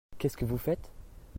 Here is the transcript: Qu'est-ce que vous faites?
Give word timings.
Qu'est-ce 0.17 0.35
que 0.35 0.45
vous 0.45 0.57
faites? 0.57 0.89